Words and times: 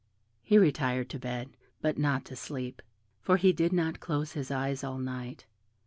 He 0.41 0.57
retired 0.57 1.11
to 1.11 1.19
bed, 1.19 1.55
but 1.79 1.95
not 1.95 2.25
to 2.25 2.35
sleep, 2.35 2.81
for 3.21 3.37
he 3.37 3.53
did 3.53 3.71
not 3.71 3.99
close 3.99 4.31
his 4.31 4.49
eyes 4.49 4.83
all 4.83 4.97
night. 4.97 5.45